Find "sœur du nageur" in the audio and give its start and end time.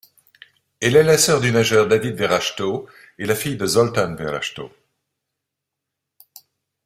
1.19-1.87